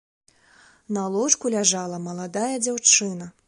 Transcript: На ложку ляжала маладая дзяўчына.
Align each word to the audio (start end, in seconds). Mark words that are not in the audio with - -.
На 0.97 1.03
ложку 1.17 1.53
ляжала 1.57 2.01
маладая 2.09 2.51
дзяўчына. 2.67 3.33